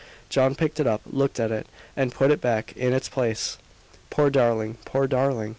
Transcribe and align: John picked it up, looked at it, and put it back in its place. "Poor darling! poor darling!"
John 0.29 0.55
picked 0.55 0.79
it 0.79 0.87
up, 0.87 1.01
looked 1.05 1.39
at 1.39 1.51
it, 1.51 1.67
and 1.95 2.11
put 2.11 2.31
it 2.31 2.41
back 2.41 2.75
in 2.75 2.91
its 2.91 3.07
place. 3.07 3.59
"Poor 4.09 4.31
darling! 4.31 4.79
poor 4.83 5.05
darling!" 5.05 5.49